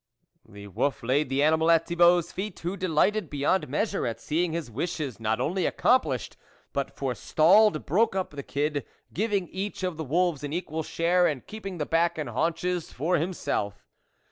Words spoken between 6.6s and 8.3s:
but forestalled, broke